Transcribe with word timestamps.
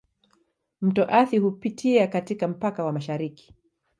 Mto 0.81 1.03
Athi 1.09 1.37
hupitia 1.37 2.07
katika 2.07 2.47
mpaka 2.47 2.85
wa 2.85 2.91
mashariki. 2.91 3.53